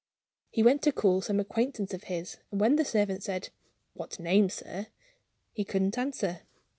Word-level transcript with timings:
He 0.49 0.63
went 0.63 0.81
to 0.81 0.91
call 0.91 1.17
upon 1.17 1.21
some 1.21 1.39
acquaintance 1.39 1.93
of 1.93 2.05
his; 2.05 2.37
and 2.49 2.59
when 2.59 2.75
the 2.75 2.83
servant 2.83 3.21
said, 3.21 3.49
'What 3.93 4.17
name, 4.19 4.49
sir?' 4.49 4.87
He 5.53 5.63
couldn't 5.63 5.95
answer. 5.95 6.41